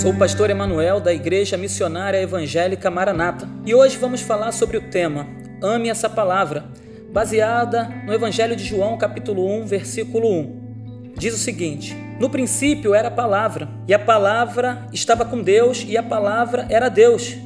Sou 0.00 0.12
o 0.12 0.16
pastor 0.16 0.48
Emanuel 0.48 0.98
da 0.98 1.12
Igreja 1.12 1.58
Missionária 1.58 2.22
Evangélica 2.22 2.90
Maranata 2.90 3.46
e 3.66 3.74
hoje 3.74 3.98
vamos 3.98 4.22
falar 4.22 4.50
sobre 4.50 4.78
o 4.78 4.80
tema 4.80 5.28
Ame 5.62 5.90
essa 5.90 6.08
palavra, 6.08 6.64
baseada 7.12 7.84
no 8.06 8.14
Evangelho 8.14 8.56
de 8.56 8.64
João, 8.64 8.96
capítulo 8.96 9.46
1, 9.60 9.66
versículo 9.66 10.26
1. 10.26 11.12
Diz 11.18 11.34
o 11.34 11.36
seguinte: 11.36 11.94
No 12.18 12.30
princípio 12.30 12.94
era 12.94 13.08
a 13.08 13.10
palavra, 13.10 13.68
e 13.86 13.92
a 13.92 13.98
palavra 13.98 14.88
estava 14.90 15.22
com 15.26 15.42
Deus, 15.42 15.84
e 15.86 15.98
a 15.98 16.02
palavra 16.02 16.66
era 16.70 16.88
Deus. 16.88 17.36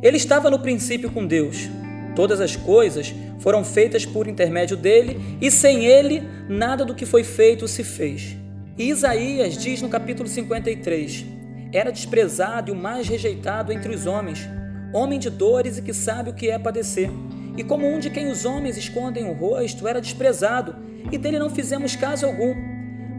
Ele 0.00 0.16
estava 0.16 0.48
no 0.48 0.60
princípio 0.60 1.10
com 1.10 1.26
Deus. 1.26 1.68
Todas 2.14 2.40
as 2.40 2.54
coisas 2.54 3.12
foram 3.40 3.64
feitas 3.64 4.06
por 4.06 4.28
intermédio 4.28 4.76
dele, 4.76 5.20
e 5.40 5.50
sem 5.50 5.86
ele 5.86 6.22
nada 6.48 6.84
do 6.84 6.94
que 6.94 7.04
foi 7.04 7.24
feito 7.24 7.66
se 7.66 7.82
fez. 7.82 8.36
E 8.78 8.90
Isaías 8.90 9.58
diz 9.58 9.82
no 9.82 9.88
capítulo 9.88 10.28
53: 10.28 11.39
Era 11.72 11.92
desprezado 11.92 12.70
e 12.70 12.72
o 12.72 12.76
mais 12.76 13.08
rejeitado 13.08 13.72
entre 13.72 13.94
os 13.94 14.06
homens, 14.06 14.48
homem 14.92 15.18
de 15.20 15.30
dores 15.30 15.78
e 15.78 15.82
que 15.82 15.94
sabe 15.94 16.30
o 16.30 16.34
que 16.34 16.50
é 16.50 16.58
padecer. 16.58 17.10
E 17.56 17.62
como 17.62 17.86
um 17.86 17.98
de 17.98 18.10
quem 18.10 18.28
os 18.30 18.44
homens 18.44 18.76
escondem 18.76 19.28
o 19.28 19.32
rosto, 19.32 19.86
era 19.86 20.00
desprezado, 20.00 20.74
e 21.12 21.18
dele 21.18 21.38
não 21.38 21.50
fizemos 21.50 21.94
caso 21.94 22.26
algum. 22.26 22.54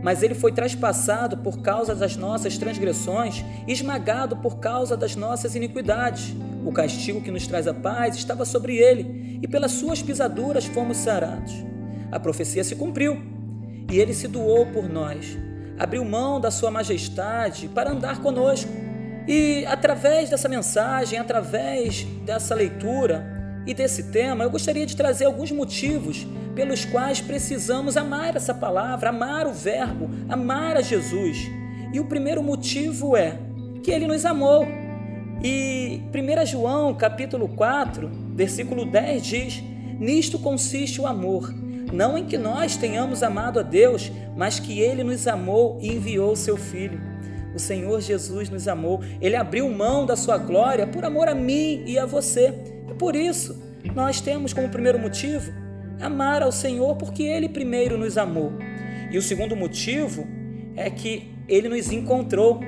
Mas 0.04 0.24
ele 0.24 0.34
foi 0.34 0.52
traspassado 0.52 1.38
por 1.38 1.62
causa 1.62 1.96
das 1.96 2.18
nossas 2.18 2.58
transgressões, 2.58 3.46
esmagado 3.68 4.36
por 4.38 4.60
causa 4.60 4.98
das 4.98 5.16
nossas 5.16 5.56
iniquidades. 5.56 6.34
O 6.66 6.72
castigo 6.72 7.22
que 7.22 7.32
nos 7.32 7.48
traz 7.48 7.68
a 7.68 7.74
paz 7.74 8.16
estava 8.16 8.44
sobre 8.44 8.76
ele, 8.78 9.40
e 9.42 9.48
pelas 9.48 9.72
suas 9.72 10.02
pisaduras 10.02 10.66
fomos 10.66 10.98
sarados. 10.98 11.54
A 12.12 12.20
profecia 12.20 12.64
se 12.64 12.76
cumpriu, 12.76 13.22
e 13.90 14.00
ele 14.00 14.14
se 14.14 14.28
doou 14.28 14.66
por 14.66 14.90
nós. 14.90 15.38
Abriu 15.78 16.06
mão 16.06 16.40
da 16.40 16.52
sua 16.52 16.72
majestade 16.72 17.68
para 17.68 17.92
andar 17.92 18.22
conosco. 18.22 18.72
E 19.28 19.66
através 19.66 20.30
dessa 20.30 20.50
mensagem, 20.50 21.20
através 21.20 22.04
dessa 22.26 22.56
leitura 22.56 23.26
e 23.66 23.74
desse 23.74 24.12
tema, 24.12 24.44
eu 24.44 24.50
gostaria 24.50 24.86
de 24.86 24.96
trazer 24.96 25.26
alguns 25.26 25.52
motivos 25.52 26.26
pelos 26.56 26.86
quais 26.86 27.22
precisamos 27.22 27.96
amar 27.96 28.36
essa 28.36 28.54
palavra, 28.54 29.10
amar 29.10 29.48
o 29.48 29.54
Verbo, 29.54 30.10
amar 30.28 30.78
a 30.78 30.82
Jesus. 30.82 31.50
E 31.94 32.00
o 32.00 32.06
primeiro 32.06 32.42
motivo 32.42 33.16
é 33.16 33.38
que 33.84 33.92
ele 33.92 34.08
nos 34.08 34.26
amou. 34.26 34.68
E 35.44 36.02
1 36.14 36.46
João, 36.46 36.94
capítulo 36.94 37.50
4, 37.50 38.10
versículo 38.36 38.86
10 38.86 39.24
diz: 39.24 39.64
Nisto 40.00 40.40
consiste 40.40 41.02
o 41.02 41.08
amor, 41.08 41.54
não 41.92 42.18
em 42.18 42.26
que 42.26 42.38
nós 42.38 42.76
tenhamos 42.76 43.22
amado 43.24 43.60
a 43.60 43.64
Deus, 43.64 44.12
mas 44.36 44.60
que 44.60 44.80
ele 44.80 45.04
nos 45.04 45.28
amou 45.28 45.78
e 45.82 45.94
enviou 45.94 46.32
o 46.32 46.38
seu 46.38 46.58
filho. 46.58 47.00
O 47.54 47.60
Senhor 47.60 48.00
Jesus 48.00 48.50
nos 48.50 48.68
amou, 48.68 49.02
ele 49.20 49.36
abriu 49.36 49.70
mão 49.70 50.06
da 50.06 50.16
sua 50.16 50.38
glória 50.38 50.88
por 50.88 51.04
amor 51.04 51.28
a 51.28 51.36
mim 51.36 51.84
e 51.86 52.00
a 52.00 52.06
você. 52.06 52.54
E 52.90 52.94
por 52.94 53.16
isso, 53.16 53.62
nós 53.94 54.22
temos 54.22 54.54
como 54.54 54.70
primeiro 54.70 54.98
motivo 54.98 55.52
amar 56.00 56.42
ao 56.42 56.52
Senhor 56.52 56.96
porque 56.96 57.24
ele 57.24 57.50
primeiro 57.50 57.98
nos 57.98 58.18
amou. 58.18 58.54
E 59.12 59.18
o 59.18 59.22
segundo 59.22 59.56
motivo 59.56 60.26
é 60.76 60.90
que 60.90 61.36
ele 61.48 61.68
nos 61.68 61.92
encontrou. 61.92 62.62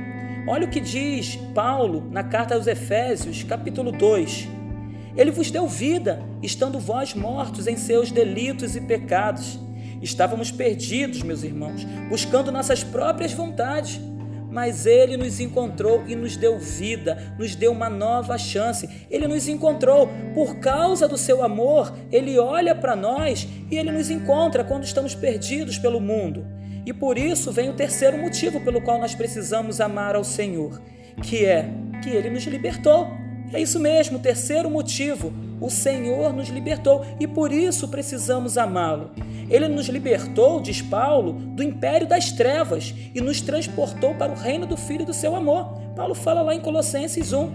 Olha 0.45 0.67
o 0.67 0.69
que 0.69 0.81
diz 0.81 1.37
Paulo 1.55 2.09
na 2.11 2.23
carta 2.23 2.55
aos 2.55 2.67
Efésios, 2.67 3.43
capítulo 3.43 3.91
2. 3.91 4.62
Ele 5.15 5.31
vos 5.31 5.51
deu 5.51 5.67
vida, 5.67 6.21
estando 6.41 6.79
vós 6.79 7.13
mortos 7.13 7.67
em 7.67 7.77
seus 7.77 8.11
delitos 8.11 8.75
e 8.75 8.81
pecados. 8.81 9.59
Estávamos 10.01 10.51
perdidos, 10.51 11.21
meus 11.21 11.43
irmãos, 11.43 11.85
buscando 12.09 12.51
nossas 12.51 12.83
próprias 12.83 13.31
vontades. 13.31 13.99
Mas 14.49 14.85
Ele 14.85 15.17
nos 15.17 15.39
encontrou 15.39 16.03
e 16.07 16.15
nos 16.15 16.37
deu 16.37 16.59
vida, 16.59 17.33
nos 17.39 17.55
deu 17.55 17.71
uma 17.71 17.89
nova 17.89 18.37
chance. 18.37 18.87
Ele 19.09 19.27
nos 19.27 19.47
encontrou 19.47 20.07
por 20.35 20.57
causa 20.57 21.07
do 21.07 21.17
seu 21.17 21.41
amor. 21.43 21.91
Ele 22.11 22.37
olha 22.37 22.75
para 22.75 22.95
nós 22.95 23.47
e 23.71 23.77
Ele 23.77 23.91
nos 23.91 24.11
encontra 24.11 24.63
quando 24.63 24.83
estamos 24.83 25.15
perdidos 25.15 25.79
pelo 25.79 25.99
mundo. 25.99 26.45
E 26.85 26.93
por 26.93 27.17
isso 27.17 27.51
vem 27.51 27.69
o 27.69 27.73
terceiro 27.73 28.17
motivo 28.17 28.59
pelo 28.61 28.81
qual 28.81 28.99
nós 28.99 29.15
precisamos 29.15 29.81
amar 29.81 30.15
ao 30.15 30.23
Senhor, 30.23 30.81
que 31.23 31.45
é 31.45 31.69
que 32.03 32.09
Ele 32.09 32.29
nos 32.29 32.43
libertou. 32.43 33.22
É 33.53 33.61
isso 33.61 33.79
mesmo, 33.79 34.17
terceiro 34.17 34.69
motivo. 34.69 35.31
O 35.61 35.69
Senhor 35.69 36.33
nos 36.33 36.49
libertou 36.49 37.05
e 37.19 37.27
por 37.27 37.51
isso 37.51 37.87
precisamos 37.87 38.57
amá-lo. 38.57 39.11
Ele 39.47 39.67
nos 39.67 39.87
libertou, 39.87 40.59
diz 40.59 40.81
Paulo, 40.81 41.33
do 41.33 41.61
império 41.61 42.07
das 42.07 42.31
trevas 42.31 42.93
e 43.13 43.21
nos 43.21 43.41
transportou 43.41 44.15
para 44.15 44.31
o 44.31 44.35
reino 44.35 44.65
do 44.65 44.75
Filho 44.75 45.05
do 45.05 45.13
seu 45.13 45.35
amor. 45.35 45.79
Paulo 45.95 46.15
fala 46.15 46.41
lá 46.41 46.55
em 46.55 46.59
Colossenses 46.59 47.31
1. 47.31 47.51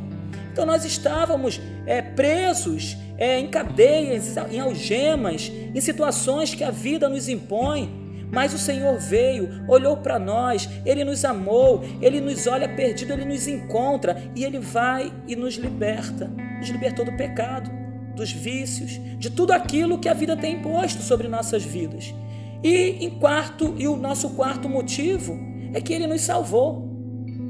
Então 0.53 0.65
nós 0.65 0.85
estávamos 0.85 1.61
é, 1.85 2.01
presos 2.01 2.97
é, 3.17 3.39
em 3.39 3.49
cadeias, 3.49 4.37
em 4.51 4.61
algemas, 4.61 5.51
em 5.75 5.81
situações 5.81 6.55
que 6.55 6.63
a 6.63 6.71
vida 6.71 7.09
nos 7.09 7.29
impõe 7.29 8.08
mas 8.31 8.53
o 8.53 8.59
Senhor 8.59 8.99
veio, 8.99 9.65
olhou 9.67 9.97
para 9.97 10.19
nós, 10.19 10.69
Ele 10.85 11.05
nos 11.05 11.25
amou, 11.25 11.83
Ele 12.01 12.21
nos 12.21 12.47
olha 12.47 12.69
perdido, 12.69 13.13
Ele 13.13 13.25
nos 13.25 13.47
encontra 13.47 14.31
e 14.35 14.45
Ele 14.45 14.59
vai 14.59 15.13
e 15.27 15.35
nos 15.35 15.55
liberta. 15.55 16.31
Nos 16.59 16.69
libertou 16.69 17.05
do 17.05 17.17
pecado, 17.17 17.71
dos 18.15 18.33
vícios, 18.33 19.01
de 19.19 19.31
tudo 19.31 19.53
aquilo 19.53 19.99
que 19.99 20.09
a 20.09 20.15
vida 20.15 20.37
tem 20.37 20.57
imposto 20.57 21.03
sobre 21.03 21.29
nossas 21.29 21.65
vidas. 21.65 22.15
E 22.63 23.05
em 23.05 23.11
quarto, 23.11 23.75
e 23.79 23.87
o 23.87 23.97
nosso 23.97 24.31
quarto 24.31 24.69
motivo 24.69 25.39
é 25.73 25.81
que 25.81 25.93
Ele 25.93 26.07
nos 26.07 26.23
salvou. 26.23 26.89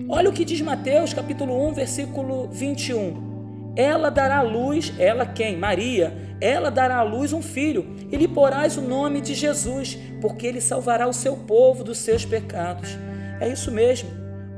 Olha 0.09 0.31
o 0.31 0.33
que 0.33 0.45
diz 0.45 0.61
Mateus 0.61 1.13
capítulo 1.13 1.69
1, 1.69 1.73
versículo 1.73 2.49
21. 2.51 3.28
Ela 3.77 4.11
dará 4.11 4.43
luz, 4.43 4.93
ela 4.99 5.25
quem? 5.25 5.57
Maria. 5.57 6.13
Ela 6.41 6.71
dará 6.71 6.99
à 6.99 7.03
luz 7.03 7.33
um 7.33 7.43
filho, 7.43 7.97
e 8.11 8.17
lhe 8.17 8.29
porás 8.29 8.77
o 8.77 8.83
nome 8.83 9.21
de 9.21 9.35
Jesus, 9.35 9.99
porque 10.21 10.47
ele 10.47 10.61
salvará 10.61 11.09
o 11.09 11.13
seu 11.13 11.37
povo 11.37 11.83
dos 11.83 11.99
seus 11.99 12.25
pecados. 12.25 12.97
É 13.41 13.49
isso 13.49 13.71
mesmo. 13.71 14.09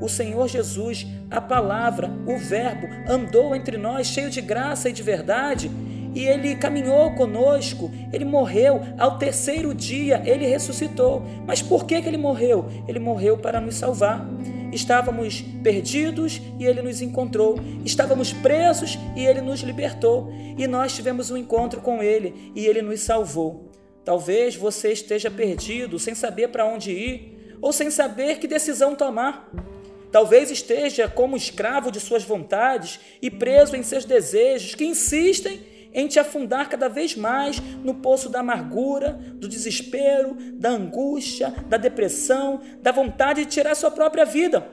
O 0.01 0.09
Senhor 0.09 0.49
Jesus, 0.49 1.07
a 1.31 1.41
palavra, 1.41 2.11
o 2.27 2.39
Verbo, 2.39 2.87
andou 3.09 3.55
entre 3.55 3.77
nós 3.77 4.07
cheio 4.07 4.31
de 4.31 4.41
graça 4.41 4.89
e 4.89 4.93
de 4.93 5.03
verdade, 5.03 5.71
e 6.15 6.25
ele 6.25 6.57
caminhou 6.57 7.13
conosco, 7.13 7.91
ele 8.13 8.25
morreu, 8.25 8.81
ao 8.99 9.19
terceiro 9.19 9.75
dia 9.75 10.23
ele 10.25 10.47
ressuscitou. 10.47 11.23
Mas 11.47 11.63
por 11.63 11.85
que, 11.85 12.01
que 12.01 12.09
ele 12.09 12.17
morreu? 12.17 12.67
Ele 12.89 12.99
morreu 12.99 13.39
para 13.39 13.61
nos 13.61 13.77
salvar. 13.77 14.27
Estávamos 14.73 15.43
perdidos 15.63 16.41
e 16.59 16.65
ele 16.65 16.83
nos 16.83 17.01
encontrou. 17.01 17.59
Estávamos 17.85 18.33
presos 18.33 18.99
e 19.17 19.25
ele 19.25 19.41
nos 19.41 19.61
libertou. 19.61 20.33
E 20.57 20.67
nós 20.67 20.95
tivemos 20.95 21.31
um 21.31 21.37
encontro 21.37 21.81
com 21.81 22.03
ele 22.03 22.53
e 22.55 22.67
ele 22.67 22.83
nos 22.83 23.01
salvou. 23.01 23.71
Talvez 24.05 24.57
você 24.57 24.93
esteja 24.93 25.31
perdido, 25.31 25.99
sem 25.99 26.15
saber 26.15 26.49
para 26.49 26.67
onde 26.67 26.91
ir 26.91 27.57
ou 27.61 27.73
sem 27.73 27.91
saber 27.91 28.39
que 28.39 28.49
decisão 28.49 28.95
tomar. 28.95 29.51
Talvez 30.11 30.51
esteja 30.51 31.09
como 31.09 31.37
escravo 31.37 31.91
de 31.91 32.01
suas 32.01 32.25
vontades 32.25 32.99
e 33.23 33.31
preso 33.31 33.77
em 33.77 33.83
seus 33.83 34.05
desejos 34.05 34.75
que 34.75 34.85
insistem 34.85 35.61
em 35.93 36.07
te 36.07 36.19
afundar 36.19 36.69
cada 36.69 36.89
vez 36.89 37.17
mais 37.17 37.61
no 37.83 37.95
poço 37.95 38.29
da 38.29 38.41
amargura, 38.41 39.19
do 39.35 39.49
desespero, 39.49 40.37
da 40.55 40.71
angústia, 40.71 41.53
da 41.69 41.77
depressão, 41.77 42.61
da 42.83 42.93
vontade 42.93 43.45
de 43.45 43.51
tirar 43.51 43.75
sua 43.75 43.91
própria 43.91 44.25
vida. 44.25 44.67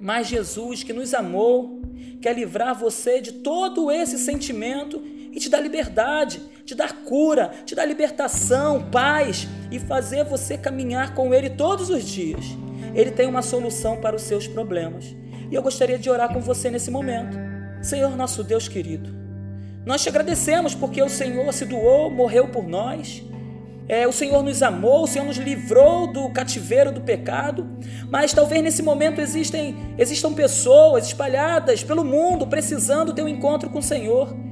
Mas 0.00 0.26
Jesus, 0.26 0.82
que 0.82 0.92
nos 0.92 1.14
amou, 1.14 1.80
quer 2.20 2.34
livrar 2.34 2.74
você 2.74 3.20
de 3.20 3.32
todo 3.32 3.90
esse 3.90 4.18
sentimento 4.18 5.02
e 5.32 5.38
te 5.38 5.48
dar 5.48 5.60
liberdade, 5.60 6.40
te 6.64 6.74
dar 6.74 7.04
cura, 7.04 7.50
te 7.64 7.74
dar 7.74 7.84
libertação, 7.84 8.90
paz 8.90 9.46
e 9.70 9.78
fazer 9.78 10.24
você 10.24 10.58
caminhar 10.58 11.14
com 11.14 11.32
Ele 11.32 11.50
todos 11.50 11.90
os 11.90 12.04
dias. 12.04 12.44
Ele 12.94 13.10
tem 13.10 13.28
uma 13.28 13.42
solução 13.42 14.00
para 14.00 14.16
os 14.16 14.22
seus 14.22 14.46
problemas. 14.46 15.14
E 15.50 15.54
eu 15.54 15.62
gostaria 15.62 15.98
de 15.98 16.10
orar 16.10 16.32
com 16.32 16.40
você 16.40 16.70
nesse 16.70 16.90
momento. 16.90 17.36
Senhor, 17.82 18.16
nosso 18.16 18.42
Deus 18.42 18.66
querido, 18.66 19.25
nós 19.86 20.02
te 20.02 20.08
agradecemos 20.08 20.74
porque 20.74 21.00
o 21.00 21.08
Senhor 21.08 21.50
se 21.52 21.64
doou, 21.64 22.10
morreu 22.10 22.48
por 22.48 22.66
nós. 22.66 23.22
É, 23.88 24.04
o 24.04 24.10
Senhor 24.10 24.42
nos 24.42 24.64
amou, 24.64 25.04
o 25.04 25.06
Senhor 25.06 25.24
nos 25.24 25.36
livrou 25.36 26.08
do 26.08 26.28
cativeiro 26.30 26.90
do 26.90 27.00
pecado, 27.00 27.64
mas 28.10 28.32
talvez 28.32 28.60
nesse 28.60 28.82
momento 28.82 29.20
existem, 29.20 29.76
existam 29.96 30.34
pessoas 30.34 31.06
espalhadas 31.06 31.84
pelo 31.84 32.04
mundo 32.04 32.48
precisando 32.48 33.14
ter 33.14 33.22
um 33.22 33.28
encontro 33.28 33.70
com 33.70 33.78
o 33.78 33.82
Senhor. 33.82 34.45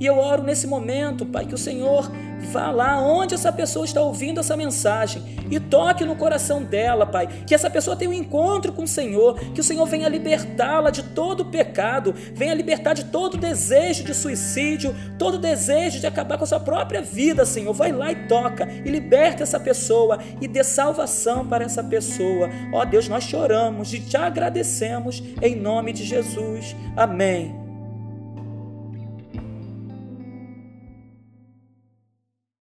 E 0.00 0.06
eu 0.06 0.18
oro 0.18 0.42
nesse 0.42 0.66
momento, 0.66 1.26
Pai, 1.26 1.44
que 1.44 1.54
o 1.54 1.58
Senhor 1.58 2.10
vá 2.50 2.70
lá 2.70 2.98
onde 2.98 3.34
essa 3.34 3.52
pessoa 3.52 3.84
está 3.84 4.00
ouvindo 4.00 4.40
essa 4.40 4.56
mensagem 4.56 5.22
e 5.50 5.60
toque 5.60 6.06
no 6.06 6.16
coração 6.16 6.62
dela, 6.62 7.04
Pai. 7.04 7.26
Que 7.46 7.54
essa 7.54 7.68
pessoa 7.68 7.94
tenha 7.94 8.10
um 8.10 8.14
encontro 8.14 8.72
com 8.72 8.84
o 8.84 8.88
Senhor, 8.88 9.38
que 9.52 9.60
o 9.60 9.64
Senhor 9.64 9.84
venha 9.84 10.08
libertá-la 10.08 10.90
de 10.90 11.02
todo 11.02 11.40
o 11.40 11.44
pecado, 11.44 12.14
venha 12.34 12.54
libertar 12.54 12.94
de 12.94 13.04
todo 13.04 13.36
desejo 13.36 14.02
de 14.02 14.14
suicídio, 14.14 14.96
todo 15.18 15.38
desejo 15.38 16.00
de 16.00 16.06
acabar 16.06 16.38
com 16.38 16.44
a 16.44 16.46
sua 16.46 16.60
própria 16.60 17.02
vida, 17.02 17.44
Senhor. 17.44 17.74
Vai 17.74 17.92
lá 17.92 18.10
e 18.10 18.26
toca 18.26 18.66
e 18.84 18.90
liberta 18.90 19.42
essa 19.42 19.60
pessoa 19.60 20.18
e 20.40 20.48
dê 20.48 20.64
salvação 20.64 21.46
para 21.46 21.64
essa 21.64 21.84
pessoa. 21.84 22.48
Ó 22.72 22.82
Deus, 22.86 23.06
nós 23.06 23.24
choramos 23.24 23.92
e 23.92 24.00
te 24.00 24.16
agradecemos 24.16 25.22
em 25.42 25.56
nome 25.56 25.92
de 25.92 26.04
Jesus. 26.04 26.74
Amém 26.96 27.69